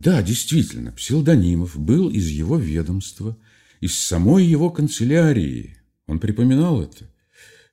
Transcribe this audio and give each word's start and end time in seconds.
Да, 0.00 0.22
действительно, 0.22 0.92
Псилдонимов 0.92 1.78
был 1.78 2.08
из 2.08 2.28
его 2.28 2.56
ведомства, 2.56 3.36
из 3.80 3.98
самой 3.98 4.44
его 4.44 4.70
канцелярии. 4.70 5.76
Он 6.06 6.20
припоминал 6.20 6.82
это. 6.82 7.10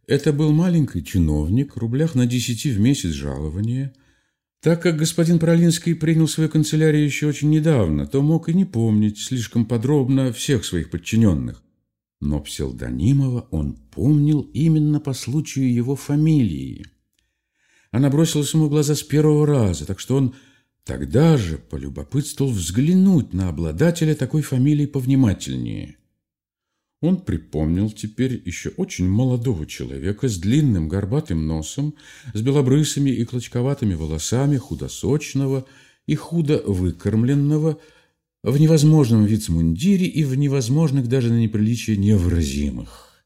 Это 0.08 0.34
был 0.34 0.52
маленький 0.52 1.04
чиновник, 1.04 1.78
рублях 1.78 2.16
на 2.16 2.26
десяти 2.26 2.72
в 2.72 2.80
месяц 2.80 3.12
жалования. 3.12 3.94
Так 4.60 4.82
как 4.82 4.98
господин 4.98 5.38
Пролинский 5.38 5.94
принял 5.94 6.28
свою 6.28 6.50
канцелярию 6.50 7.06
еще 7.06 7.28
очень 7.28 7.52
недавно, 7.52 8.08
то 8.08 8.24
мог 8.24 8.50
и 8.50 8.54
не 8.54 8.66
помнить 8.66 9.20
слишком 9.20 9.66
подробно 9.66 10.34
всех 10.34 10.66
своих 10.66 10.90
подчиненных. 10.90 11.64
Но 12.22 12.40
Псилдонимова 12.40 13.48
он 13.52 13.76
помнил 13.92 14.42
именно 14.54 15.00
по 15.00 15.14
случаю 15.14 15.72
его 15.72 15.96
фамилии. 15.96 16.88
Она 17.92 18.10
бросилась 18.10 18.54
ему 18.54 18.66
в 18.66 18.70
глаза 18.70 18.96
с 18.96 19.04
первого 19.04 19.46
раза, 19.46 19.86
так 19.86 20.00
что 20.00 20.16
он 20.16 20.34
Тогда 20.86 21.36
же 21.36 21.58
полюбопытствовал 21.58 22.52
взглянуть 22.52 23.34
на 23.34 23.50
обладателя 23.50 24.14
такой 24.14 24.44
фамилии 24.44 24.86
повнимательнее. 24.86 25.98
Он 27.02 27.18
припомнил 27.18 27.90
теперь 27.90 28.40
еще 28.46 28.70
очень 28.78 29.10
молодого 29.10 29.66
человека 29.66 30.28
с 30.30 30.38
длинным 30.38 30.88
горбатым 30.88 31.48
носом, 31.48 31.96
с 32.34 32.42
белобрысыми 32.42 33.10
и 33.10 33.26
клочковатыми 33.26 33.96
волосами, 33.96 34.58
худосочного 34.58 35.66
и 36.06 36.14
худо 36.14 36.62
выкормленного, 36.66 37.80
в 38.44 38.60
невозможном 38.60 39.26
вицмундире 39.26 40.06
и 40.06 40.24
в 40.24 40.36
невозможных 40.36 41.08
даже 41.08 41.34
на 41.34 41.40
неприличие 41.40 41.98
невыразимых. 41.98 43.26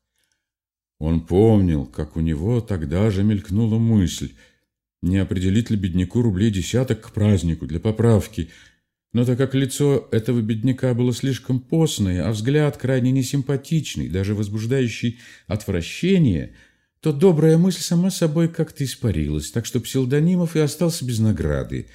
Он 0.98 1.20
помнил, 1.20 1.86
как 1.86 2.16
у 2.16 2.22
него 2.22 2.62
тогда 2.62 3.12
же 3.12 3.26
мелькнула 3.26 3.78
мысль– 3.78 4.32
не 5.02 5.18
определить 5.18 5.70
ли 5.70 5.78
бедняку 5.78 6.22
рублей 6.22 6.52
десяток 6.52 7.02
к 7.02 7.12
празднику 7.12 7.66
для 7.66 7.80
поправки. 7.80 8.50
Но 9.14 9.26
так 9.26 9.38
как 9.38 9.56
лицо 9.56 10.08
этого 10.12 10.42
бедняка 10.42 10.94
было 10.94 11.14
слишком 11.14 11.60
постное, 11.60 12.28
а 12.28 12.32
взгляд 12.32 12.78
крайне 12.78 13.12
несимпатичный, 13.12 14.10
даже 14.10 14.36
возбуждающий 14.36 15.20
отвращение, 15.48 16.54
то 17.00 17.12
добрая 17.12 17.58
мысль 17.58 17.82
сама 17.82 18.12
собой 18.12 18.50
как-то 18.50 18.84
испарилась, 18.84 19.52
так 19.52 19.66
что 19.66 19.80
псевдонимов 19.80 20.56
и 20.56 20.60
остался 20.60 21.06
без 21.06 21.20
награды. 21.20 21.88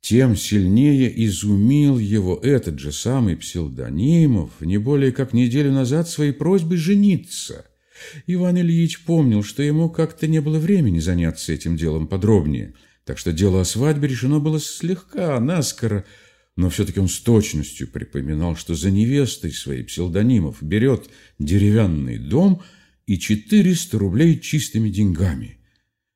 Тем 0.00 0.34
сильнее 0.34 1.12
изумил 1.26 1.98
его 1.98 2.40
этот 2.42 2.78
же 2.78 2.90
самый 2.90 3.36
псевдонимов 3.36 4.50
не 4.60 4.78
более 4.78 5.12
как 5.12 5.34
неделю 5.34 5.70
назад 5.72 6.08
своей 6.08 6.32
просьбой 6.32 6.78
жениться– 6.78 7.66
Иван 8.26 8.58
Ильич 8.58 9.04
помнил, 9.04 9.42
что 9.42 9.62
ему 9.62 9.90
как-то 9.90 10.26
не 10.26 10.40
было 10.40 10.58
времени 10.58 10.98
заняться 10.98 11.52
этим 11.52 11.76
делом 11.76 12.06
подробнее, 12.08 12.74
так 13.04 13.18
что 13.18 13.32
дело 13.32 13.60
о 13.60 13.64
свадьбе 13.64 14.08
решено 14.08 14.40
было 14.40 14.60
слегка, 14.60 15.38
наскоро, 15.40 16.04
но 16.56 16.68
все-таки 16.70 17.00
он 17.00 17.08
с 17.08 17.18
точностью 17.20 17.88
припоминал, 17.88 18.56
что 18.56 18.74
за 18.74 18.90
невестой 18.90 19.52
своей 19.52 19.82
псевдонимов 19.82 20.62
берет 20.62 21.08
деревянный 21.38 22.18
дом 22.18 22.62
и 23.06 23.18
400 23.18 23.98
рублей 23.98 24.38
чистыми 24.38 24.90
деньгами. 24.90 25.56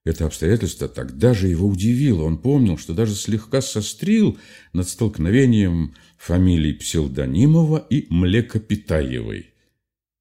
Это 0.05 0.27
обстоятельство 0.27 0.87
тогда 0.87 1.33
же 1.33 1.49
его 1.49 1.67
удивило. 1.67 2.25
Он 2.25 2.37
помнил, 2.37 2.77
что 2.77 2.93
даже 2.93 3.15
слегка 3.15 3.63
сострил 3.63 4.39
над 4.75 4.87
столкновением 4.89 5.95
фамилий 6.19 6.75
Псевдонимова 6.75 7.87
и 7.89 8.07
Млекопитаевой. 8.11 9.54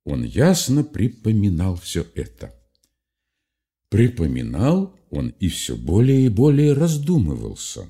Он 0.06 0.24
ясно 0.24 0.84
припоминал 0.84 1.76
все 1.76 2.06
это. 2.16 2.54
Припоминал 3.90 4.96
он 5.10 5.30
и 5.40 5.48
все 5.48 5.76
более 5.76 6.26
и 6.26 6.30
более 6.30 6.74
раздумывался. 6.74 7.90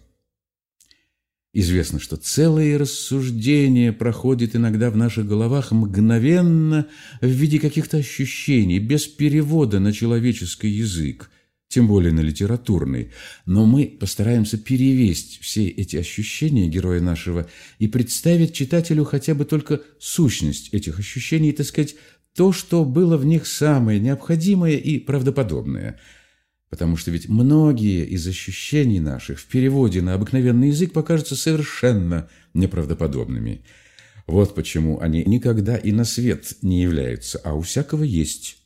Известно, 1.54 2.00
что 2.00 2.18
целые 2.18 2.78
рассуждения 2.78 3.94
проходят 3.94 4.56
иногда 4.56 4.90
в 4.90 4.98
наших 4.98 5.28
головах 5.28 5.72
мгновенно 5.72 6.88
в 7.22 7.28
виде 7.28 7.60
каких-то 7.60 7.98
ощущений, 7.98 8.80
без 8.80 9.06
перевода 9.08 9.80
на 9.80 9.94
человеческий 9.94 10.70
язык– 10.70 11.30
тем 11.74 11.88
более 11.88 12.14
на 12.14 12.20
литературный, 12.20 13.12
но 13.48 13.66
мы 13.66 13.88
постараемся 14.00 14.60
перевесть 14.60 15.40
все 15.42 15.68
эти 15.68 15.98
ощущения 15.98 16.68
героя 16.68 17.02
нашего 17.02 17.50
и 17.80 17.88
представить 17.88 18.54
читателю 18.54 19.06
хотя 19.06 19.34
бы 19.34 19.44
только 19.44 19.82
сущность 20.00 20.72
этих 20.72 21.00
ощущений, 21.00 21.52
так 21.52 21.66
сказать, 21.66 21.96
то, 22.36 22.52
что 22.52 22.86
было 22.86 23.18
в 23.18 23.26
них 23.26 23.48
самое 23.48 24.00
необходимое 24.00 24.78
и 24.78 25.00
правдоподобное. 25.00 26.00
Потому 26.70 26.96
что 26.96 27.10
ведь 27.10 27.28
многие 27.28 28.06
из 28.06 28.28
ощущений 28.28 29.00
наших 29.00 29.40
в 29.40 29.48
переводе 29.48 30.04
на 30.04 30.14
обыкновенный 30.14 30.68
язык 30.68 30.94
покажутся 30.94 31.36
совершенно 31.36 32.30
неправдоподобными. 32.54 33.64
Вот 34.28 34.54
почему 34.54 35.00
они 35.00 35.24
никогда 35.26 35.76
и 35.76 35.92
на 35.92 36.06
свет 36.06 36.54
не 36.62 36.84
являются, 36.84 37.40
а 37.44 37.56
у 37.56 37.62
всякого 37.62 38.04
есть. 38.04 38.63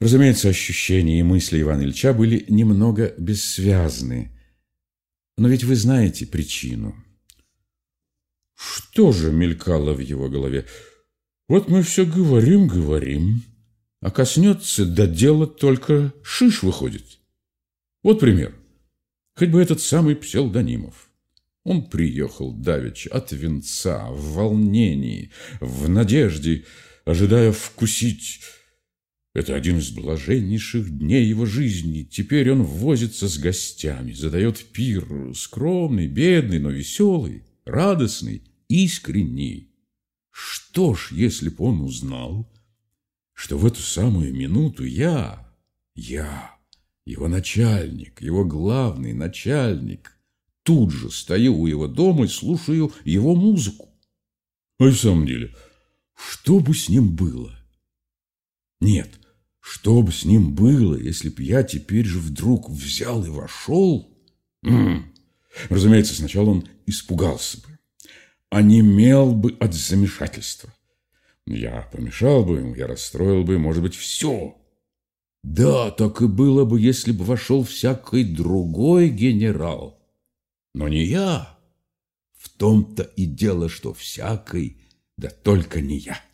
Разумеется, 0.00 0.48
ощущения 0.48 1.20
и 1.20 1.22
мысли 1.22 1.60
Ивана 1.60 1.82
Ильича 1.82 2.12
были 2.12 2.44
немного 2.48 3.14
бессвязны. 3.16 4.32
Но 5.38 5.48
ведь 5.48 5.64
вы 5.64 5.74
знаете 5.74 6.26
причину. 6.26 6.94
Что 8.54 9.12
же 9.12 9.32
мелькало 9.32 9.94
в 9.94 10.00
его 10.00 10.28
голове? 10.28 10.66
Вот 11.48 11.68
мы 11.68 11.82
все 11.82 12.04
говорим, 12.04 12.66
говорим, 12.66 13.42
а 14.00 14.10
коснется 14.10 14.84
до 14.84 15.06
дела 15.06 15.46
только 15.46 16.12
шиш 16.22 16.62
выходит. 16.62 17.20
Вот 18.02 18.20
пример. 18.20 18.54
Хоть 19.34 19.50
бы 19.50 19.60
этот 19.60 19.80
самый 19.80 20.16
псевдонимов. 20.16 21.10
Он 21.64 21.88
приехал 21.88 22.52
давеча 22.52 23.10
от 23.10 23.32
венца, 23.32 24.08
в 24.10 24.34
волнении, 24.34 25.32
в 25.60 25.88
надежде, 25.88 26.64
ожидая 27.04 27.52
вкусить 27.52 28.40
это 29.36 29.54
один 29.54 29.80
из 29.80 29.90
блаженнейших 29.90 30.98
дней 30.98 31.26
его 31.26 31.44
жизни. 31.44 32.04
Теперь 32.04 32.50
он 32.50 32.62
возится 32.62 33.28
с 33.28 33.36
гостями, 33.36 34.12
задает 34.12 34.64
пир, 34.72 35.34
скромный, 35.34 36.06
бедный, 36.06 36.58
но 36.58 36.70
веселый, 36.70 37.44
радостный, 37.66 38.42
искренний. 38.68 39.74
Что 40.30 40.94
ж, 40.94 41.12
если 41.12 41.50
б 41.50 41.56
он 41.58 41.82
узнал, 41.82 42.50
что 43.34 43.58
в 43.58 43.66
эту 43.66 43.82
самую 43.82 44.34
минуту 44.34 44.86
я, 44.86 45.46
я, 45.94 46.56
его 47.04 47.28
начальник, 47.28 48.22
его 48.22 48.42
главный 48.42 49.12
начальник, 49.12 50.16
тут 50.62 50.92
же 50.92 51.10
стою 51.10 51.58
у 51.58 51.66
его 51.66 51.86
дома 51.86 52.24
и 52.24 52.28
слушаю 52.28 52.90
его 53.04 53.36
музыку. 53.36 53.90
А 54.78 54.84
в 54.84 54.94
самом 54.94 55.26
деле, 55.26 55.54
что 56.14 56.58
бы 56.58 56.74
с 56.74 56.88
ним 56.88 57.14
было? 57.14 57.54
Нет,— 58.80 59.10
что 59.68 60.00
бы 60.00 60.12
с 60.12 60.24
ним 60.24 60.54
было, 60.54 60.94
если 60.94 61.28
б 61.28 61.42
я 61.42 61.64
теперь 61.64 62.04
же 62.04 62.20
вдруг 62.20 62.70
взял 62.70 63.24
и 63.24 63.28
вошел? 63.28 64.16
М 64.62 64.98
-м. 64.98 65.02
Разумеется, 65.70 66.14
сначала 66.14 66.50
он 66.50 66.68
испугался 66.86 67.58
бы, 67.58 67.76
онемел 68.48 69.34
бы 69.34 69.56
от 69.58 69.74
замешательства. 69.74 70.72
Я 71.48 71.88
помешал 71.92 72.44
бы 72.44 72.58
ему, 72.58 72.76
я 72.76 72.86
расстроил 72.86 73.42
бы, 73.42 73.58
может 73.58 73.82
быть, 73.82 73.96
все. 73.96 74.56
Да, 75.42 75.90
так 75.90 76.22
и 76.22 76.28
было 76.28 76.64
бы, 76.64 76.80
если 76.80 77.10
бы 77.10 77.24
вошел 77.24 77.64
всякий 77.64 78.22
другой 78.22 79.08
генерал. 79.08 80.00
Но 80.74 80.86
не 80.86 81.04
я. 81.04 81.58
В 82.38 82.50
том-то 82.50 83.02
и 83.02 83.26
дело, 83.26 83.68
что 83.68 83.92
всякий, 83.92 84.80
да 85.16 85.28
только 85.28 85.80
не 85.80 85.98
я. 85.98 86.25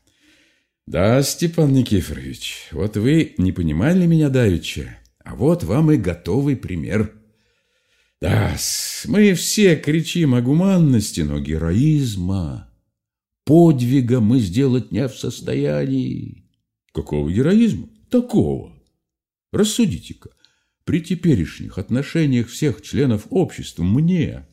Да, 0.86 1.22
Степан 1.22 1.72
Никифорович, 1.72 2.68
вот 2.72 2.96
вы 2.96 3.34
не 3.38 3.52
понимали 3.52 4.04
меня 4.04 4.28
давеча, 4.28 4.98
а 5.24 5.36
вот 5.36 5.62
вам 5.62 5.92
и 5.92 5.96
готовый 5.96 6.56
пример. 6.56 7.14
Да, 8.20 8.56
мы 9.06 9.34
все 9.34 9.76
кричим 9.76 10.34
о 10.34 10.42
гуманности, 10.42 11.20
но 11.20 11.38
героизма, 11.38 12.68
подвига 13.44 14.20
мы 14.20 14.40
сделать 14.40 14.90
не 14.90 15.06
в 15.06 15.16
состоянии. 15.16 16.50
Какого 16.92 17.30
героизма? 17.30 17.88
Такого. 18.10 18.72
Рассудите-ка, 19.52 20.30
при 20.84 21.00
теперешних 21.00 21.78
отношениях 21.78 22.48
всех 22.48 22.82
членов 22.82 23.28
общества 23.30 23.84
мне, 23.84 24.48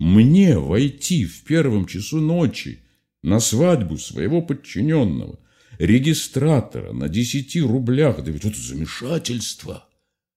мне 0.00 0.58
войти 0.58 1.24
в 1.24 1.44
первом 1.44 1.86
часу 1.86 2.20
ночи 2.20 2.82
на 3.22 3.38
свадьбу 3.38 3.96
своего 3.96 4.42
подчиненного– 4.42 5.38
регистратора 5.78 6.92
на 6.92 7.08
десяти 7.08 7.60
рублях, 7.60 8.22
да 8.22 8.30
ведь 8.30 8.44
это 8.44 8.60
замешательство. 8.60 9.88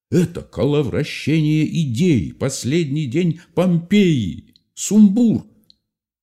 Это 0.09 0.41
коловращение 0.41 1.65
идей, 1.65 2.33
последний 2.33 3.07
день 3.07 3.41
Помпеи, 3.53 4.53
сумбур. 4.73 5.45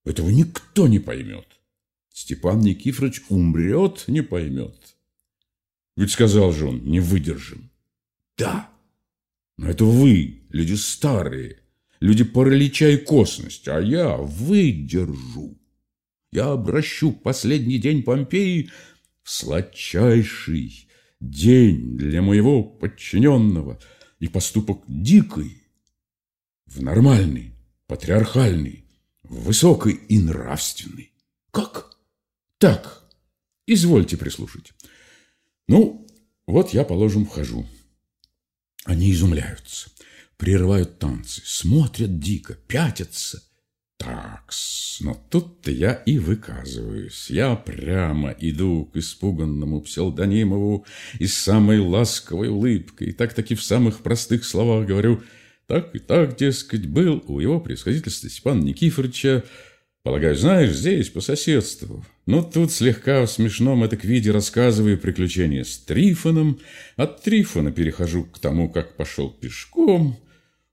Этого 0.05 0.31
никто 0.31 0.87
не 0.88 0.99
поймет. 0.99 1.47
Степан 2.12 2.61
Никифорович 2.61 3.23
умрет, 3.29 4.05
не 4.06 4.23
поймет. 4.23 4.97
Ведь 5.97 6.12
сказал 6.12 6.53
же 6.53 6.67
он, 6.67 6.85
не 6.85 7.00
выдержим. 7.00 7.71
Да, 8.37 8.71
но 9.56 9.69
это 9.69 9.85
вы, 9.85 10.43
люди 10.50 10.75
старые, 10.75 11.59
люди 12.00 12.25
паралича 12.25 12.88
и 12.88 12.97
косность, 12.97 13.67
а 13.69 13.81
я 13.81 14.17
выдержу. 14.17 15.59
Я 16.31 16.53
обращу 16.53 17.12
последний 17.12 17.79
день 17.79 18.03
Помпеи 18.03 18.71
сладчайший 19.29 20.89
день 21.21 21.97
для 21.97 22.23
моего 22.23 22.63
подчиненного 22.63 23.79
и 24.21 24.29
поступок 24.29 24.83
дикий 24.89 25.63
в 26.67 26.83
нормальный, 26.83 27.55
патриархальный, 27.87 28.85
высокий 29.23 29.91
и 29.91 30.19
нравственный. 30.19 31.13
Как? 31.51 31.99
Так, 32.59 33.05
извольте 33.67 34.17
прислушать. 34.17 34.73
Ну, 35.67 36.07
вот 36.47 36.73
я, 36.73 36.85
положим, 36.85 37.27
вхожу. 37.27 37.67
Они 38.85 39.13
изумляются, 39.13 39.91
прерывают 40.39 40.99
танцы, 40.99 41.43
смотрят 41.45 42.19
дико, 42.19 42.55
пятятся. 42.55 43.43
Такс, 43.99 45.00
но 45.00 45.21
тут-то 45.29 45.71
я 45.71 45.93
и 45.93 46.19
выказываюсь. 46.19 47.31
Я 47.31 47.55
прямо 47.56 48.31
иду 48.39 48.87
к 48.87 48.97
испуганному 48.97 49.81
псевдонимову 49.83 50.87
и 51.19 51.27
с 51.27 51.35
самой 51.35 51.81
ласковой 51.81 52.49
улыбкой, 52.49 53.12
так-таки 53.12 53.55
в 53.55 53.62
самых 53.62 54.00
простых 54.00 54.45
словах 54.45 54.87
говорю– 54.87 55.23
так 55.69 55.95
и 55.95 55.99
так, 55.99 56.37
дескать, 56.37 56.87
был 56.87 57.23
у 57.27 57.41
его 57.41 57.61
превосходительства 57.61 58.31
Степана 58.31 58.62
Никифоровича, 58.62 59.45
полагаю, 60.03 60.35
знаешь, 60.35 60.73
здесь, 60.73 61.11
по 61.11 61.21
соседству. 61.21 62.06
Но 62.25 62.43
тут 62.43 62.73
слегка 62.73 63.27
в 63.27 63.31
смешном 63.31 63.85
это 63.85 63.99
к 63.99 64.05
виде 64.05 64.31
рассказываю 64.31 64.97
приключения 64.97 65.65
с 65.65 65.77
Трифоном. 65.77 66.59
От 66.97 67.23
Трифона 67.23 67.71
перехожу 67.71 68.25
к 68.25 68.39
тому, 68.39 68.71
как 68.71 68.97
пошел 68.97 69.29
пешком. 69.29 70.19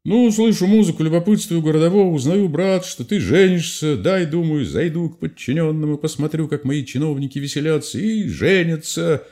Ну, 0.05 0.31
слышу 0.31 0.67
музыку, 0.67 1.01
любопытствую 1.01 1.63
городового, 1.63 2.13
узнаю, 2.13 2.47
брат, 2.47 2.85
что 2.85 3.03
ты 3.03 3.19
женишься. 3.19 3.97
Дай, 3.97 4.27
думаю, 4.27 4.63
зайду 4.63 5.09
к 5.09 5.17
подчиненному, 5.17 5.97
посмотрю, 5.97 6.47
как 6.47 6.63
мои 6.63 6.85
чиновники 6.85 7.39
веселятся 7.39 7.97
и 7.97 8.27
женятся. 8.27 9.23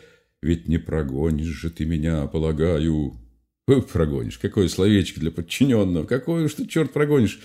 Ведь 0.41 0.67
не 0.67 0.79
прогонишь 0.79 1.45
же 1.45 1.69
ты 1.69 1.85
меня, 1.85 2.25
полагаю. 2.25 3.13
Прогонишь. 3.67 4.39
Какое 4.39 4.67
словечко 4.67 5.19
для 5.19 5.29
подчиненного. 5.29 6.05
Какое 6.05 6.45
уж 6.45 6.55
ты, 6.55 6.65
черт, 6.65 6.91
прогонишь. 6.91 7.39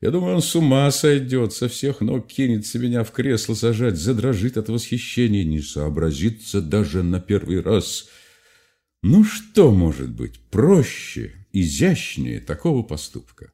Я 0.00 0.12
думаю, 0.12 0.36
он 0.36 0.42
с 0.42 0.54
ума 0.54 0.88
сойдет, 0.92 1.52
со 1.52 1.68
всех 1.68 2.00
ног 2.00 2.28
кинется 2.28 2.78
меня 2.78 3.02
в 3.02 3.10
кресло 3.10 3.54
сажать, 3.54 3.96
задрожит 3.96 4.56
от 4.56 4.68
восхищения, 4.68 5.42
не 5.42 5.62
сообразится 5.62 6.62
даже 6.62 7.02
на 7.02 7.18
первый 7.18 7.60
раз. 7.60 8.08
Ну 9.02 9.24
что 9.24 9.72
может 9.72 10.10
быть 10.10 10.38
проще, 10.50 11.37
изящнее 11.52 12.40
такого 12.40 12.82
поступка? 12.82 13.52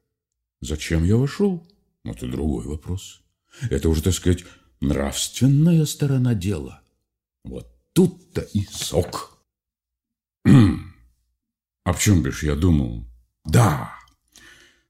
Зачем 0.61 1.05
я 1.05 1.17
вошел? 1.17 1.67
Это 2.05 2.27
другой 2.27 2.67
вопрос. 2.67 3.23
Это 3.71 3.89
уже, 3.89 4.03
так 4.03 4.15
сказать, 4.15 4.45
нравственная 4.81 5.85
сторона 5.87 6.35
дела. 6.35 6.83
Вот 7.45 7.69
тут-то 7.93 8.41
и 8.41 8.65
сок. 8.71 9.39
О 10.45 11.95
чем 11.95 12.23
бишь 12.23 12.43
я 12.43 12.55
думал? 12.55 13.07
Да. 13.45 13.93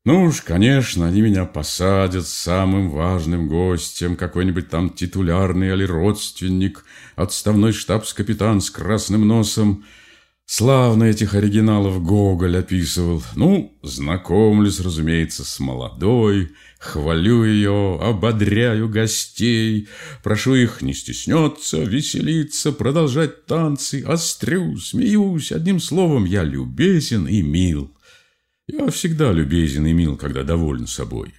Ну 0.04 0.24
уж, 0.24 0.42
конечно, 0.42 1.06
они 1.06 1.22
меня 1.22 1.46
посадят 1.46 2.26
самым 2.26 2.90
важным 2.90 3.48
гостем, 3.48 4.16
какой-нибудь 4.16 4.68
там 4.68 4.90
титулярный 4.90 5.72
или 5.72 5.84
родственник, 5.84 6.84
отставной 7.16 7.72
штабс-капитан 7.72 8.60
с 8.60 8.70
красным 8.70 9.26
носом. 9.26 9.84
Славно 10.46 11.04
этих 11.04 11.34
оригиналов 11.34 12.02
Гоголь 12.02 12.58
описывал. 12.58 13.22
Ну, 13.34 13.78
знакомлюсь, 13.82 14.78
разумеется, 14.78 15.42
с 15.42 15.58
молодой, 15.58 16.52
хвалю 16.78 17.44
ее, 17.44 17.98
ободряю 18.00 18.90
гостей, 18.90 19.88
прошу 20.22 20.54
их 20.54 20.82
не 20.82 20.92
стесняться, 20.92 21.82
веселиться, 21.82 22.72
продолжать 22.72 23.46
танцы, 23.46 24.02
острю, 24.06 24.76
смеюсь. 24.76 25.50
Одним 25.50 25.80
словом, 25.80 26.26
я 26.26 26.44
любезен 26.44 27.26
и 27.26 27.40
мил. 27.40 27.96
Я 28.66 28.90
всегда 28.90 29.32
любезен 29.32 29.86
и 29.86 29.94
мил, 29.94 30.16
когда 30.16 30.42
доволен 30.42 30.86
собой. 30.86 31.32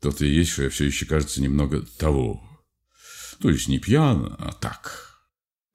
Тот 0.00 0.22
и 0.22 0.28
есть, 0.28 0.50
что 0.50 0.62
я 0.62 0.70
все 0.70 0.84
еще, 0.84 1.04
кажется, 1.06 1.42
немного 1.42 1.84
того. 1.98 2.44
То 3.40 3.50
есть 3.50 3.66
не 3.66 3.80
пьян, 3.80 4.36
а 4.38 4.52
так, 4.52 5.07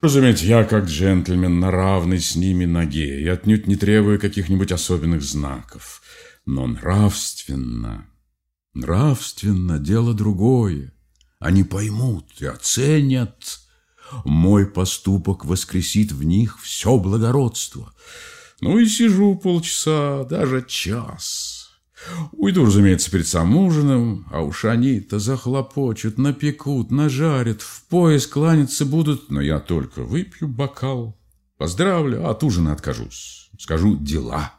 Разумеется, 0.04 0.44
я 0.44 0.64
как 0.64 0.84
джентльмен 0.84 1.60
на 1.60 1.70
равной 1.70 2.20
с 2.20 2.36
ними 2.36 2.66
ноге 2.66 3.22
и 3.22 3.26
отнюдь 3.26 3.66
не 3.66 3.74
требую 3.74 4.20
каких-нибудь 4.20 4.70
особенных 4.70 5.22
знаков. 5.22 6.02
Но 6.44 6.66
нравственно, 6.66 8.06
нравственно 8.74 9.78
дело 9.78 10.12
другое. 10.12 10.92
Они 11.38 11.64
поймут 11.64 12.26
и 12.40 12.44
оценят. 12.44 13.60
Мой 14.26 14.66
поступок 14.66 15.46
воскресит 15.46 16.12
в 16.12 16.22
них 16.22 16.60
все 16.60 16.98
благородство. 16.98 17.94
Ну 18.60 18.78
и 18.78 18.84
сижу 18.84 19.36
полчаса, 19.36 20.24
даже 20.24 20.66
час. 20.68 21.53
Уйду, 22.32 22.64
разумеется, 22.64 23.10
перед 23.10 23.26
самым 23.26 23.56
ужином, 23.56 24.26
а 24.30 24.42
уж 24.42 24.64
они-то 24.64 25.18
захлопочут, 25.18 26.18
напекут, 26.18 26.90
нажарят, 26.90 27.62
в 27.62 27.84
пояс 27.84 28.26
кланяться 28.26 28.84
будут, 28.84 29.30
но 29.30 29.40
я 29.40 29.60
только 29.60 30.02
выпью 30.02 30.48
бокал, 30.48 31.18
поздравлю, 31.56 32.26
а 32.26 32.30
от 32.30 32.42
ужина 32.42 32.72
откажусь, 32.72 33.50
скажу 33.58 33.96
«дела». 33.96 34.52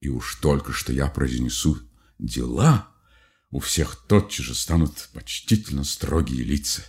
И 0.00 0.08
уж 0.08 0.36
только 0.36 0.72
что 0.72 0.92
я 0.92 1.06
произнесу 1.06 1.78
«дела», 2.18 2.88
у 3.50 3.58
всех 3.58 3.96
тотчас 4.06 4.44
же 4.44 4.54
станут 4.54 5.08
почтительно 5.14 5.84
строгие 5.84 6.42
лица. 6.42 6.82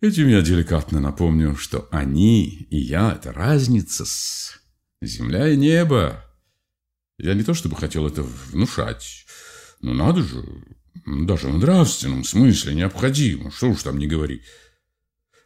Этим 0.00 0.28
я 0.28 0.40
деликатно 0.40 1.00
напомню, 1.00 1.54
что 1.56 1.88
они 1.90 2.46
и 2.70 2.78
я— 2.78 3.12
это 3.16 3.32
разница 3.32 4.04
с 4.04 4.58
земля 5.00 5.48
и 5.48 5.56
небо. 5.56 6.24
Я 7.22 7.34
не 7.34 7.44
то 7.44 7.54
чтобы 7.54 7.76
хотел 7.76 8.04
это 8.08 8.24
внушать, 8.50 9.24
но 9.80 9.94
надо 9.94 10.24
же, 10.24 10.44
даже 11.06 11.46
в 11.46 11.56
нравственном 11.56 12.24
смысле 12.24 12.74
необходимо, 12.74 13.52
что 13.52 13.70
уж 13.70 13.84
там 13.84 13.96
не 13.96 14.08
говори. 14.08 14.42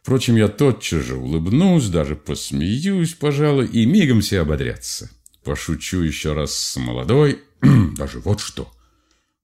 Впрочем, 0.01 0.37
я 0.37 0.47
тотчас 0.47 1.05
же 1.05 1.15
улыбнусь, 1.17 1.89
даже 1.89 2.15
посмеюсь, 2.15 3.13
пожалуй, 3.13 3.67
и 3.67 3.85
мигом 3.85 4.21
все 4.21 4.39
ободрятся. 4.39 5.11
Пошучу 5.43 5.99
еще 5.99 6.33
раз 6.33 6.57
с 6.57 6.77
молодой, 6.77 7.41
даже 7.95 8.21
вот 8.21 8.39
что. 8.39 8.71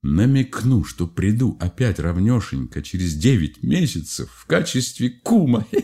Намекну, 0.01 0.85
что 0.85 1.05
приду 1.05 1.55
опять 1.61 1.99
равнешенько 1.99 2.81
через 2.81 3.13
девять 3.13 3.61
месяцев 3.61 4.31
в 4.35 4.47
качестве 4.47 5.11
кума. 5.11 5.67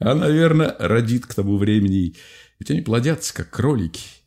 А, 0.00 0.14
наверное, 0.14 0.74
родит 0.80 1.24
к 1.24 1.34
тому 1.34 1.56
времени, 1.56 2.16
ведь 2.58 2.70
они 2.70 2.82
плодятся, 2.82 3.32
как 3.32 3.50
кролики. 3.50 4.23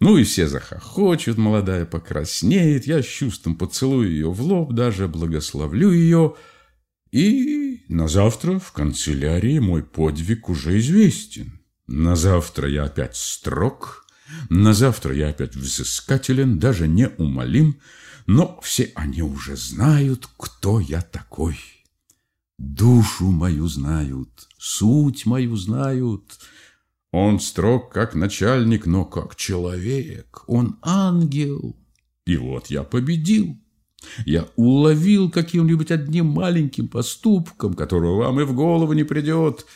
Ну 0.00 0.16
и 0.16 0.22
все 0.22 0.46
захохочут, 0.46 1.38
молодая 1.38 1.84
покраснеет, 1.84 2.86
я 2.86 3.02
с 3.02 3.06
чувством 3.06 3.56
поцелую 3.56 4.10
ее 4.10 4.30
в 4.30 4.40
лоб, 4.42 4.72
даже 4.72 5.08
благословлю 5.08 5.90
ее. 5.90 6.36
И 7.10 7.82
на 7.88 8.06
завтра 8.06 8.58
в 8.58 8.70
канцелярии 8.72 9.58
мой 9.58 9.82
подвиг 9.82 10.48
уже 10.48 10.78
известен. 10.78 11.60
На 11.88 12.14
завтра 12.14 12.68
я 12.68 12.84
опять 12.84 13.16
строг, 13.16 14.06
на 14.50 14.72
завтра 14.72 15.14
я 15.14 15.30
опять 15.30 15.56
взыскателен, 15.56 16.58
даже 16.58 16.86
не 16.86 17.08
умолим, 17.08 17.80
но 18.26 18.60
все 18.62 18.92
они 18.94 19.22
уже 19.22 19.56
знают, 19.56 20.28
кто 20.36 20.80
я 20.80 21.00
такой. 21.00 21.58
Душу 22.58 23.30
мою 23.30 23.66
знают, 23.68 24.48
суть 24.58 25.26
мою 25.26 25.56
знают— 25.56 26.38
он 27.26 27.40
строг 27.40 27.92
как 27.92 28.14
начальник, 28.14 28.86
но 28.86 29.04
как 29.04 29.36
человек. 29.36 30.44
Он 30.46 30.78
ангел. 30.82 31.76
И 32.26 32.36
вот 32.36 32.68
я 32.68 32.82
победил. 32.82 33.56
Я 34.24 34.46
уловил 34.56 35.30
каким-нибудь 35.30 35.90
одним 35.90 36.26
маленьким 36.26 36.88
поступком, 36.88 37.74
которого 37.74 38.24
вам 38.24 38.40
и 38.40 38.44
в 38.44 38.54
голову 38.54 38.92
не 38.92 39.04
придет. 39.04 39.66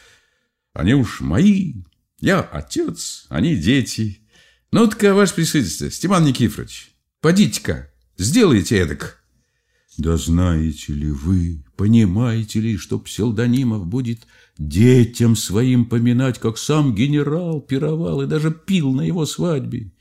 Они 0.73 0.95
уж 0.95 1.21
мои. 1.21 1.75
Я 2.21 2.41
отец, 2.41 3.27
они 3.29 3.57
дети. 3.57 4.21
Ну-ка, 4.71 5.15
ваше 5.15 5.35
присутствие, 5.35 5.91
Степан 5.91 6.25
Никифорович, 6.25 6.93
подите-ка, 7.21 7.91
сделайте 8.17 8.79
эдак. 8.79 9.22
Да 9.99 10.17
знаете 10.17 10.95
ли 10.95 11.11
вы, 11.11 11.65
понимаете 11.77 12.61
ли, 12.61 12.77
что 12.79 12.99
псевдонимов 12.99 13.87
будет 13.87 14.27
детям 14.57 15.37
своим 15.37 15.85
поминать, 15.85 16.39
как 16.39 16.57
сам 16.57 16.95
генерал 16.95 17.61
пировал 17.61 18.23
и 18.23 18.27
даже 18.27 18.51
пил 18.51 18.93
на 18.93 19.03
его 19.03 19.27
свадьбе? 19.27 19.93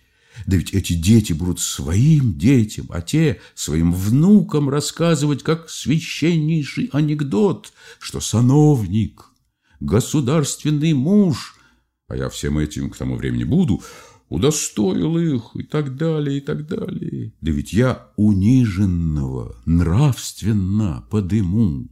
Да 0.45 0.55
ведь 0.55 0.73
эти 0.73 0.93
дети 0.93 1.33
будут 1.33 1.59
своим 1.59 2.37
детям, 2.37 2.87
а 2.89 3.01
те 3.01 3.41
своим 3.53 3.93
внукам 3.93 4.69
рассказывать, 4.69 5.43
как 5.43 5.69
священнейший 5.69 6.89
анекдот, 6.93 7.73
что 7.99 8.21
сановник, 8.21 9.25
государственный 9.81 10.93
муж, 10.93 11.55
а 12.07 12.15
я 12.15 12.29
всем 12.29 12.57
этим 12.57 12.89
к 12.89 12.97
тому 12.97 13.17
времени 13.17 13.43
буду, 13.43 13.81
удостоил 14.31 15.17
их 15.17 15.51
и 15.55 15.63
так 15.63 15.97
далее, 15.97 16.37
и 16.37 16.41
так 16.41 16.65
далее. 16.65 17.33
Да 17.41 17.51
ведь 17.51 17.73
я 17.73 18.07
униженного 18.15 19.57
нравственно 19.65 21.05
подыму, 21.11 21.89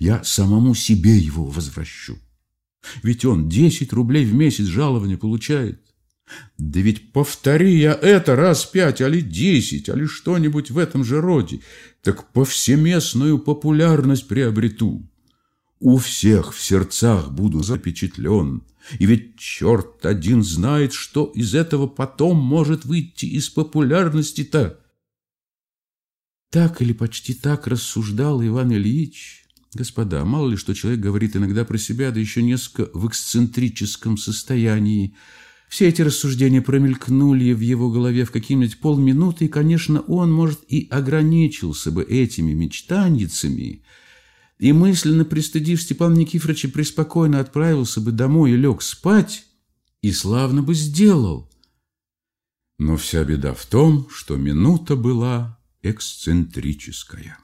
я 0.00 0.24
самому 0.24 0.74
себе 0.74 1.16
его 1.16 1.44
возвращу. 1.44 2.18
Ведь 3.04 3.24
он 3.24 3.48
десять 3.48 3.92
рублей 3.92 4.24
в 4.24 4.34
месяц 4.34 4.64
жалования 4.64 5.16
получает. 5.16 5.80
Да 6.58 6.80
ведь 6.80 7.12
повтори 7.12 7.78
я 7.78 7.92
это 7.92 8.34
раз 8.34 8.64
пять, 8.64 9.00
али 9.00 9.20
десять, 9.20 9.88
али 9.88 10.06
что-нибудь 10.06 10.72
в 10.72 10.78
этом 10.78 11.04
же 11.04 11.20
роде, 11.20 11.60
так 12.02 12.32
повсеместную 12.32 13.38
популярность 13.38 14.26
приобрету. 14.26 15.08
У 15.78 15.98
всех 15.98 16.54
в 16.54 16.62
сердцах 16.62 17.30
буду 17.30 17.62
запечатлен, 17.62 18.62
и 18.98 19.04
ведь 19.04 19.38
черт 19.38 20.06
один 20.06 20.42
знает, 20.42 20.92
что 20.92 21.26
из 21.34 21.54
этого 21.54 21.86
потом 21.86 22.38
может 22.38 22.86
выйти 22.86 23.26
из 23.26 23.50
популярности-то. 23.50 24.80
Так 26.50 26.80
или 26.80 26.94
почти 26.94 27.34
так 27.34 27.66
рассуждал 27.66 28.42
Иван 28.42 28.72
Ильич. 28.72 29.44
Господа, 29.74 30.24
мало 30.24 30.48
ли 30.48 30.56
что 30.56 30.74
человек 30.74 31.00
говорит 31.00 31.36
иногда 31.36 31.66
про 31.66 31.76
себя, 31.76 32.10
да 32.10 32.20
еще 32.20 32.42
несколько 32.42 32.88
в 32.96 33.06
эксцентрическом 33.08 34.16
состоянии. 34.16 35.14
Все 35.68 35.88
эти 35.88 36.00
рассуждения 36.00 36.62
промелькнули 36.62 37.52
в 37.52 37.60
его 37.60 37.90
голове 37.90 38.24
в 38.24 38.30
какие-нибудь 38.30 38.78
полминуты, 38.78 39.46
и, 39.46 39.48
конечно, 39.48 40.00
он, 40.02 40.32
может, 40.32 40.60
и 40.68 40.86
ограничился 40.90 41.90
бы 41.90 42.04
этими 42.04 42.52
мечтанницами, 42.52 43.82
и 44.58 44.72
мысленно 44.72 45.24
пристыдив 45.24 45.82
Степана 45.82 46.16
Никифоровича, 46.16 46.68
преспокойно 46.68 47.40
отправился 47.40 48.00
бы 48.00 48.12
домой 48.12 48.52
и 48.52 48.56
лег 48.56 48.82
спать, 48.82 49.46
и 50.02 50.12
славно 50.12 50.62
бы 50.62 50.74
сделал. 50.74 51.50
Но 52.78 52.96
вся 52.96 53.24
беда 53.24 53.54
в 53.54 53.64
том, 53.66 54.08
что 54.10 54.36
минута 54.36 54.96
была 54.96 55.58
эксцентрическая. 55.82 57.38